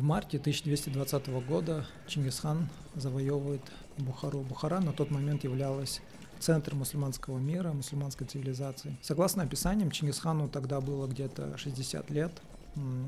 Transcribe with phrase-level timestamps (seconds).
[0.00, 3.60] В марте 1220 года Чингисхан завоевывает
[3.98, 4.40] Бухару.
[4.40, 6.00] Бухара на тот момент являлась
[6.38, 8.96] центром мусульманского мира, мусульманской цивилизации.
[9.02, 12.32] Согласно описаниям, Чингисхану тогда было где-то 60 лет.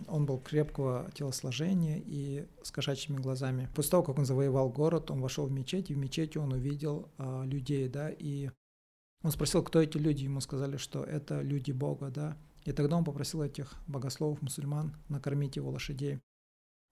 [0.06, 3.70] Он был крепкого телосложения и с кошачьими глазами.
[3.74, 7.08] После того, как он завоевал город, он вошел в мечеть, и в мечети он увидел
[7.16, 8.50] а, людей, да, и
[9.22, 12.36] он спросил, кто эти люди, ему сказали, что это люди Бога, да,
[12.66, 16.20] и тогда он попросил этих богословов, мусульман, накормить его лошадей.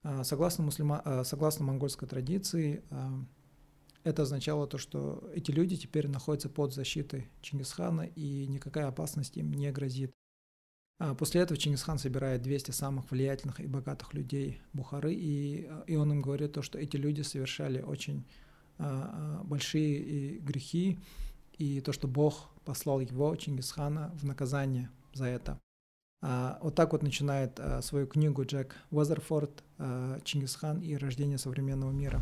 [0.03, 1.01] А, согласно, мусульма...
[1.05, 3.23] А, согласно монгольской традиции, а,
[4.03, 9.51] это означало то, что эти люди теперь находятся под защитой Чингисхана, и никакая опасность им
[9.53, 10.11] не грозит.
[11.17, 16.21] После этого Чингисхан собирает 200 самых влиятельных и богатых людей Бухары, и, и он им
[16.21, 18.23] говорит то, что эти люди совершали очень
[18.77, 20.99] большие грехи,
[21.57, 25.59] и то, что Бог послал его, Чингисхана, в наказание за это.
[26.23, 31.91] А, вот так вот начинает а, свою книгу Джек Уазерфорд а, «Чингисхан и рождение современного
[31.91, 32.21] мира».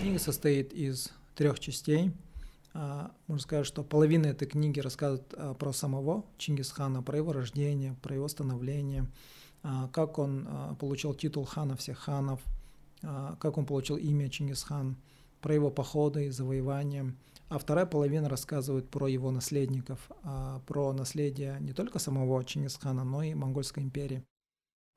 [0.00, 2.12] Книга состоит из трех частей.
[2.74, 8.28] Можно сказать, что половина этой книги рассказывает про самого Чингисхана, про его рождение, про его
[8.28, 9.06] становление,
[9.92, 12.40] как он получил титул хана всех ханов,
[13.00, 14.96] как он получил имя Чингисхан,
[15.40, 17.14] про его походы завоевания–
[17.48, 23.22] а вторая половина рассказывает про его наследников, а, про наследие не только самого Чингисхана, но
[23.22, 24.22] и Монгольской империи.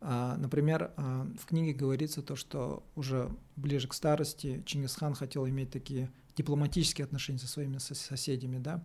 [0.02, 5.72] А, например, а, в книге говорится то, что уже ближе к старости Чингисхан хотел иметь
[5.72, 8.84] такие дипломатические отношения со своими соседями, да,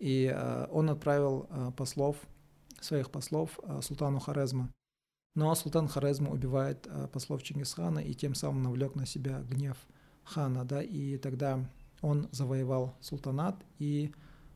[0.00, 0.34] и
[0.70, 2.16] он отправил послов,
[2.80, 4.72] своих послов султану Хорезма.
[5.36, 9.76] Но султан Хорезма убивает послов Чингисхана и тем самым навлек на себя гнев
[10.24, 11.64] хана, да, и тогда
[12.02, 14.12] он завоевал султанат и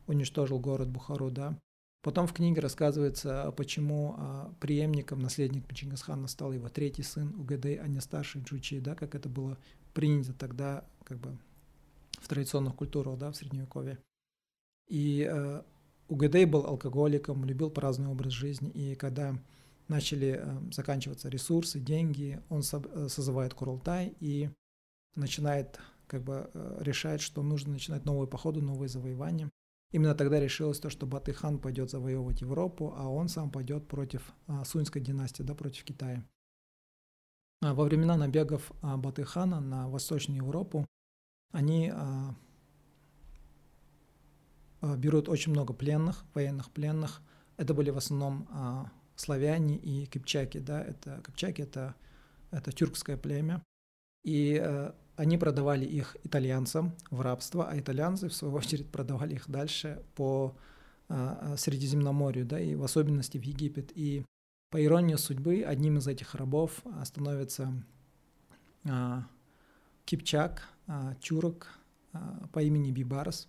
[0.07, 1.57] уничтожил город Бухару, да.
[2.01, 7.87] Потом в книге рассказывается, почему а, преемником, наследником Чингисхана стал его третий сын Угадей, а
[7.87, 9.57] не старший Джучи, да, как это было
[9.93, 11.37] принято тогда как бы
[12.21, 13.97] в традиционных культурах, да, в Средневековье.
[14.87, 15.61] И э,
[16.07, 19.35] Угадей был алкоголиком, любил праздный образ жизни, и когда
[19.89, 24.49] начали э, заканчиваться ресурсы, деньги, он э, созывает Курултай и
[25.15, 29.49] начинает как бы э, решает, что нужно начинать новые походы, новые завоевания.
[29.91, 34.63] Именно тогда решилось то, что Батыхан пойдет завоевывать Европу, а он сам пойдет против а,
[34.63, 36.23] Суньской династии, да, против Китая.
[37.61, 40.85] А во времена набегов а, Батыхана на Восточную Европу
[41.51, 42.35] они а,
[44.81, 47.21] берут очень много пленных, военных пленных.
[47.57, 48.47] Это были в основном
[49.15, 51.95] славяне и кипчаки, да, это кипчаки это
[52.51, 53.61] это тюркское племя.
[54.23, 59.49] И а, они продавали их итальянцам в рабство, а итальянцы, в свою очередь, продавали их
[59.49, 60.55] дальше по
[61.07, 63.91] а, а, Средиземноморью, да, и в особенности в Египет.
[63.95, 64.25] И
[64.71, 67.73] по иронии судьбы, одним из этих рабов становится
[68.85, 69.27] а,
[70.05, 71.67] Кипчак, а, Чурок
[72.13, 73.47] а, по имени Бибарс.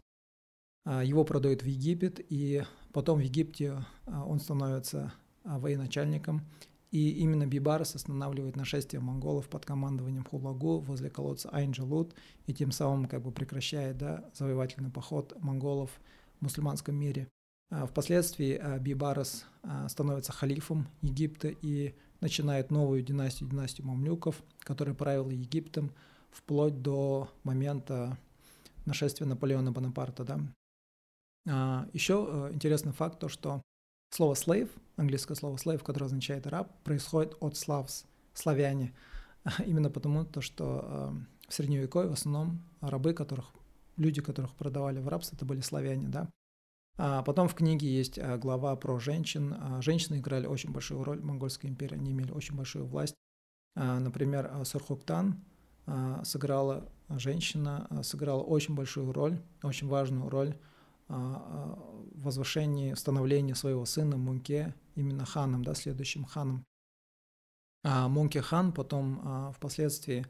[0.85, 5.13] А, его продают в Египет, и потом в Египте а, он становится
[5.45, 6.43] а, военачальником
[6.91, 12.15] и именно Бибарс останавливает нашествие монголов под командованием Хулагу возле колодца Айнджалут
[12.47, 15.91] и тем самым как бы прекращает да, завоевательный поход монголов
[16.39, 17.29] в мусульманском мире.
[17.71, 24.95] А впоследствии а, Бибарас а, становится халифом Египта и начинает новую династию, династию мамлюков, которая
[24.95, 25.93] правила Египтом
[26.33, 28.19] вплоть до момента
[28.85, 30.25] нашествия Наполеона Бонапарта.
[30.25, 30.41] Да.
[31.93, 33.63] Еще интересный факт, то, что
[34.13, 34.69] Слово slave,
[35.01, 38.93] английское слово slave, которое означает раб, происходит от славс, славяне.
[39.67, 43.47] Именно потому, то, что э, в Средневековье в основном рабы, которых,
[43.97, 46.29] люди, которых продавали в рабство, это были славяне, да.
[46.97, 49.57] А потом в книге есть э, глава про женщин.
[49.59, 53.15] А женщины играли очень большую роль в Монгольской империи, они имели очень большую власть.
[53.77, 55.43] А, например, э, Сурхуктан
[56.23, 60.55] сыграла женщина, сыграла очень большую роль, очень важную роль
[61.11, 66.65] возвышении, становлении своего сына Мунке именно ханом, да, следующим ханом.
[67.83, 70.27] А Мунке хан потом а, впоследствии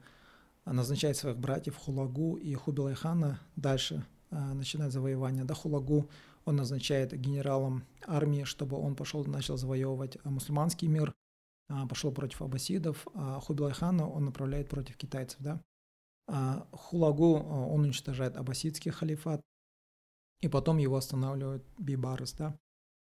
[0.65, 5.45] назначает своих братьев Хулагу и Хубилай хана дальше а, начинает завоевание.
[5.45, 6.09] Да, Хулагу
[6.45, 11.13] он назначает генералом армии, чтобы он пошел начал завоевывать мусульманский мир,
[11.69, 15.41] а, пошел против аббасидов, а Хубилай хана он направляет против китайцев.
[15.41, 15.61] Да.
[16.29, 19.41] А Хулагу он уничтожает аббасидский халифат,
[20.41, 22.57] и потом его останавливает Бибарес, да.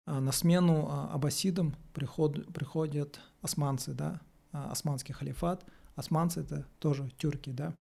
[0.07, 4.21] А на смену а, аббасидам приход, приходят османцы, да,
[4.51, 5.65] а, османский халифат.
[5.95, 7.73] Османцы это тоже тюрки, да.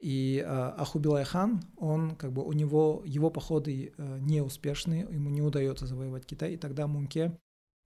[0.00, 1.24] И а, Ахубилай
[1.76, 6.86] он как бы у него его походы неуспешные, ему не удается завоевать Китай, и тогда
[6.86, 7.38] Мунке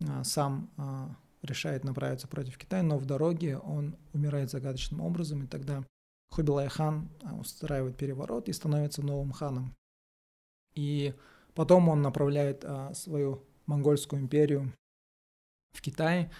[0.06, 5.46] а, сам а, решает направиться против Китая, но в дороге он умирает загадочным образом, и
[5.46, 5.84] тогда
[6.30, 9.74] Хубилай хан а, устраивает переворот и становится новым ханом.
[10.78, 11.12] И
[11.54, 14.72] потом он направляет а, свою монгольскую империю
[15.72, 16.30] в Китай.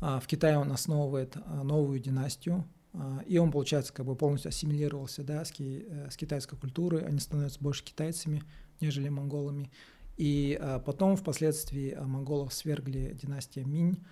[0.00, 4.48] А, в Китае он основывает а, новую династию, а, и он, получается, как бы полностью
[4.48, 8.42] ассимилировался да, с, ки, э, с китайской культурой, они становятся больше китайцами,
[8.80, 9.70] нежели монголами.
[10.16, 14.04] И а, потом, впоследствии, а, монголов свергли династия Минь,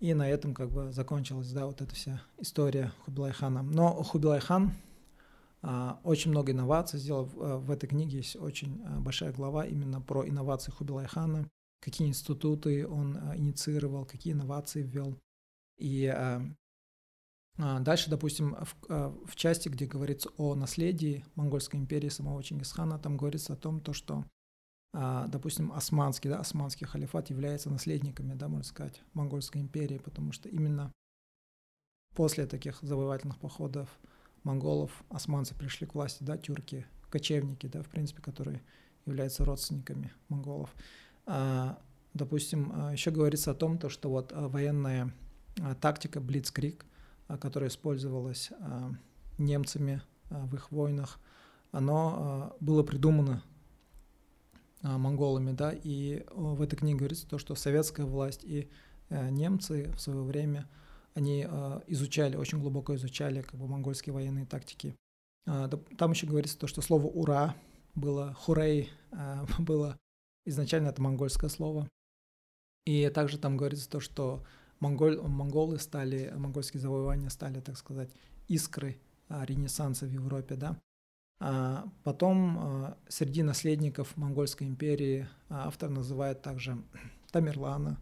[0.00, 3.62] и на этом как бы закончилась, да, вот эта вся история Хубилай-хана.
[3.62, 4.72] Но Хубилай-хан
[6.02, 7.24] очень много инноваций сделал.
[7.24, 11.48] В, в этой книге есть очень а, большая глава именно про инновации Хубилай-хана,
[11.80, 15.16] какие институты он а, инициировал, какие инновации ввел.
[15.78, 16.42] И а,
[17.58, 22.98] а, дальше, допустим, в, а, в части, где говорится о наследии монгольской империи самого Чингисхана,
[22.98, 24.24] там говорится о том, то, что
[24.94, 30.48] а, допустим, османский, да, османский халифат является наследниками, да, можно сказать, монгольской империи, потому что
[30.48, 30.92] именно
[32.14, 33.88] после таких завоевательных походов
[34.44, 38.62] монголов османцы пришли к власти, да, тюрки, кочевники, да, в принципе, которые
[39.06, 40.74] являются родственниками монголов.
[41.26, 41.78] А,
[42.14, 45.12] допустим, а, еще говорится о том, то, что вот военная
[45.80, 46.86] тактика Блицкрик,
[47.40, 48.50] которая использовалась
[49.38, 51.20] немцами в их войнах,
[51.70, 53.42] оно было придумано
[54.82, 58.70] а, монголами, да, и в этой книге говорится то, что советская власть и
[59.10, 60.68] немцы в свое время,
[61.14, 64.94] они а, изучали, очень глубоко изучали как бы монгольские военные тактики.
[65.46, 67.56] А, там еще говорится то, что слово «ура»
[67.94, 68.90] было «хурей»,
[69.58, 69.98] было
[70.44, 71.88] изначально это монгольское слово.
[72.84, 74.44] И также там говорится то, что
[74.80, 78.10] монголь, монголы стали, монгольские завоевания стали, так сказать,
[78.48, 80.76] искрой ренессанса в Европе, да.
[81.44, 86.80] А потом а, среди наследников Монгольской империи а, автор называет также
[87.32, 87.98] Тамерлана,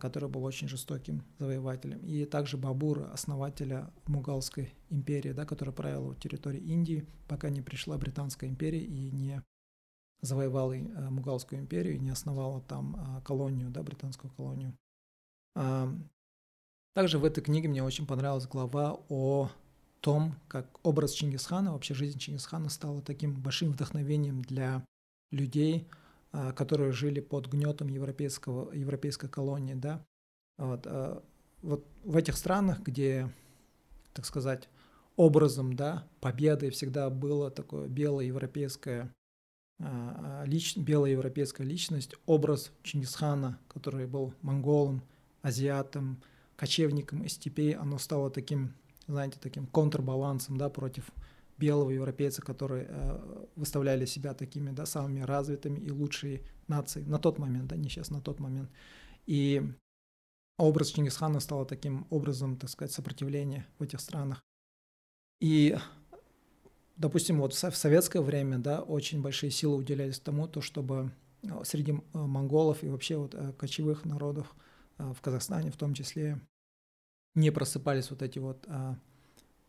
[0.00, 6.60] который был очень жестоким завоевателем, и также Бабур, основателя Мугалской империи, да, которая правила территории
[6.60, 9.42] Индии, пока не пришла Британская империя и не
[10.20, 14.76] завоевала Мугалскую империю и не основала там колонию, да, британскую колонию.
[16.94, 19.50] Также в этой книге мне очень понравилась глава о
[20.00, 24.84] том, как образ Чингисхана, вообще жизнь Чингисхана стала таким большим вдохновением для
[25.30, 26.01] людей, а,
[26.52, 29.74] которые жили под гнетом европейского, европейской колонии.
[29.74, 30.04] Да?
[30.58, 31.22] Вот, а,
[31.62, 33.30] вот в этих странах, где,
[34.12, 34.68] так сказать,
[35.16, 39.12] образом да, победы всегда было такое белое европейское
[39.80, 45.02] а, лич, белая европейская личность, образ Чингисхана, который был монголом,
[45.42, 46.22] азиатом,
[46.56, 48.74] кочевником из степей, оно стало таким
[49.06, 51.10] знаете, таким контрбалансом, да, против
[51.62, 57.38] белого европейца, которые э, выставляли себя такими, да, самыми развитыми и лучшие нации на тот
[57.38, 58.68] момент, да, не сейчас, на тот момент.
[59.26, 59.62] И
[60.58, 64.42] образ Чингисхана стал таким образом, так сказать, сопротивления в этих странах.
[65.40, 65.78] И,
[66.96, 71.12] допустим, вот в советское время, да, очень большие силы уделялись тому, то, чтобы
[71.42, 74.52] э, среди э, монголов и вообще вот кочевых народов
[74.98, 76.40] в Казахстане в том числе
[77.34, 78.68] не просыпались вот эти вот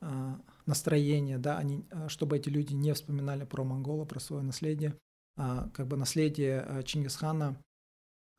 [0.03, 4.97] а, настроения, да, они, а, чтобы эти люди не вспоминали про монгола, про свое наследие,
[5.37, 7.57] а, как бы наследие а, Чингисхана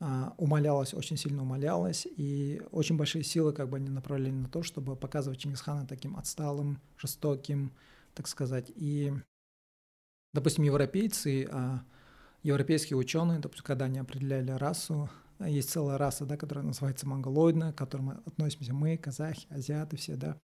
[0.00, 4.62] а, умалялось, очень сильно умалялось, и очень большие силы как бы они направляли на то,
[4.62, 7.72] чтобы показывать Чингисхана таким отсталым, жестоким,
[8.14, 9.12] так сказать, и,
[10.34, 11.82] допустим, европейцы, а,
[12.42, 15.08] европейские ученые, допустим, когда они определяли расу,
[15.40, 20.16] есть целая раса, да, которая называется монголоидная, к которой мы относимся мы, казахи, азиаты все,
[20.16, 20.38] да.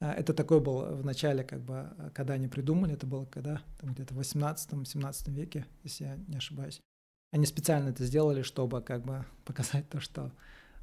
[0.00, 3.92] А, это такой был в начале, как бы, когда они придумали, это было когда, там
[3.92, 6.80] где-то в 18-17 веке, если я не ошибаюсь.
[7.30, 10.32] Они специально это сделали, чтобы как бы показать то, что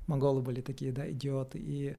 [0.07, 1.60] монголы были такие, да, идиоты.
[1.60, 1.95] И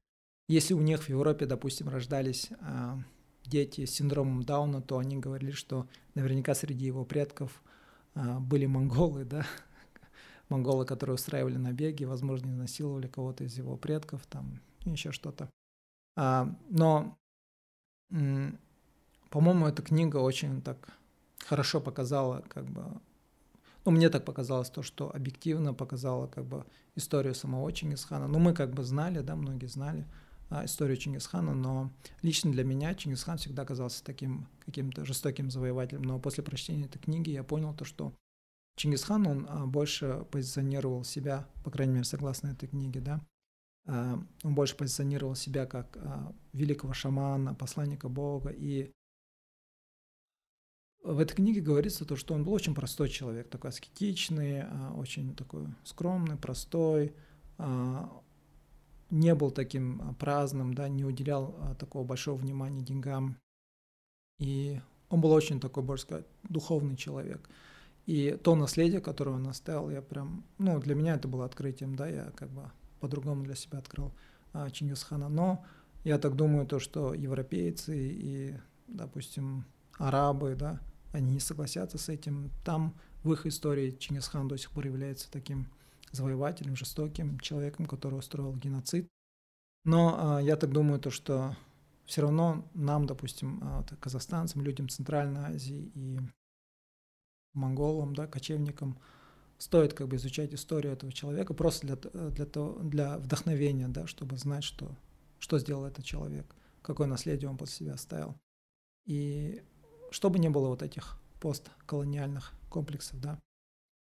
[0.49, 2.99] если у них в Европе, допустим, рождались а,
[3.45, 7.63] дети с синдромом Дауна, то они говорили, что наверняка среди его предков
[8.15, 9.47] а, были монголы, да,
[10.49, 15.51] монголы, которые устраивали набеги, возможно, изнасиловали кого-то из его предков, там еще что-то.
[16.17, 17.17] А, но,
[19.31, 20.97] по-моему, эта книга очень так
[21.45, 22.85] хорошо показала, как бы,
[23.85, 26.65] ну, мне так показалось то, что объективно показала, как бы,
[26.97, 28.27] историю самого Чингисхана.
[28.27, 30.07] Ну, мы как бы знали, да, многие знали
[30.49, 31.93] а, историю Чингисхана, но
[32.23, 36.03] лично для меня Чингисхан всегда казался таким каким-то жестоким завоевателем.
[36.03, 38.15] Но после прочтения этой книги я понял то, что
[38.77, 43.21] Чингисхан, он а, больше позиционировал себя, по крайней мере, согласно этой книге, да,
[43.87, 48.51] он больше позиционировал себя как а, великого шамана, посланника Бога.
[48.51, 48.91] И
[51.05, 54.65] в этой книге говорится то, что он был очень простой человек, такой аскетичный,
[54.97, 57.15] очень такой скромный, простой,
[59.11, 63.39] не был таким праздным, да, не уделял такого большого внимания деньгам.
[64.41, 67.49] И он был очень такой, можно сказать, духовный человек.
[68.07, 72.09] И то наследие, которое он оставил, я прям, ну, для меня это было открытием, да,
[72.09, 74.13] я как бы по-другому для себя открыл
[74.53, 75.29] а, Чингисхана.
[75.29, 75.65] Но
[76.05, 78.55] я так думаю, то, что европейцы и,
[78.87, 79.65] допустим,
[79.99, 80.81] арабы, да,
[81.13, 82.51] они не согласятся с этим.
[82.65, 85.69] Там в их истории Чингисхан до сих пор является таким
[86.13, 89.09] завоевателем, жестоким человеком, который устроил геноцид.
[89.85, 91.57] Но а, я так думаю, то, что
[92.05, 96.21] все равно нам, допустим, а, казахстанцам, людям Центральной Азии и
[97.53, 98.99] монголам, да, кочевникам,
[99.59, 101.97] стоит как бы изучать историю этого человека просто для,
[102.31, 104.95] для, того, для вдохновения, да, чтобы знать, что,
[105.39, 108.37] что сделал этот человек, какое наследие он после себя оставил.
[109.07, 109.63] И
[110.11, 113.39] чтобы не было вот этих постколониальных комплексов, да.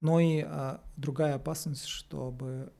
[0.00, 2.72] Но и а, другая опасность, чтобы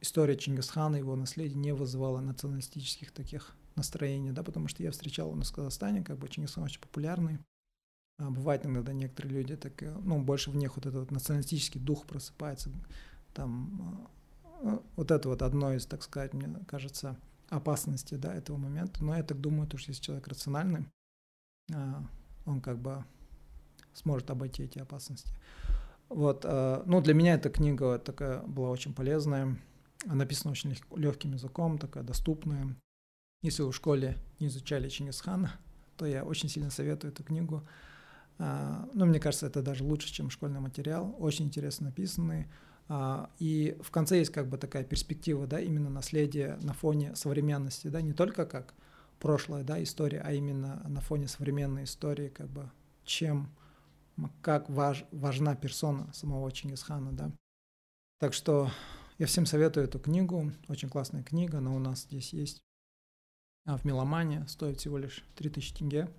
[0.00, 5.34] история Чингисхана его наследия не вызывала националистических таких настроений, да, потому что я встречал у
[5.34, 7.38] нас в Казахстане, как бы Чингисхан очень популярный,
[8.18, 12.06] а бывает иногда некоторые люди, так, э, ну, больше в них вот этот националистический дух
[12.06, 12.70] просыпается,
[13.32, 14.08] там,
[14.62, 17.16] а, вот это вот одно из, так сказать, мне кажется,
[17.48, 20.86] опасностей, да, этого момента, но я так думаю, то, что если человек рациональный,
[21.72, 22.04] а,
[22.46, 23.04] он как бы
[23.94, 25.32] сможет обойти эти опасности.
[26.08, 29.56] Вот, ну, для меня эта книга такая была очень полезная,
[30.04, 32.76] написана очень легким языком, такая доступная.
[33.42, 35.52] Если вы в школе не изучали Чингисхана,
[35.96, 37.66] то я очень сильно советую эту книгу.
[38.38, 42.46] А, ну, мне кажется, это даже лучше, чем школьный материал, очень интересно написанный.
[42.88, 47.88] А, и в конце есть как бы такая перспектива, да, именно наследие на фоне современности,
[47.88, 48.74] да, не только как
[49.20, 52.70] прошлая, да, история, а именно на фоне современной истории, как бы,
[53.04, 53.50] чем,
[54.42, 57.32] как важ, важна персона самого Чингисхана, да.
[58.18, 58.70] Так что
[59.18, 62.62] я всем советую эту книгу, очень классная книга, она у нас здесь есть
[63.64, 66.10] а, в Меломане, стоит всего лишь 3000 тенге.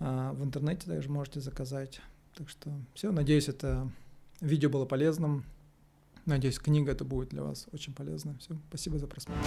[0.00, 2.00] А, в интернете также можете заказать.
[2.34, 3.90] Так что все, надеюсь, это
[4.40, 5.44] видео было полезным.
[6.26, 8.36] Надеюсь, книга это будет для вас очень полезна.
[8.38, 9.40] Все, спасибо за просмотр.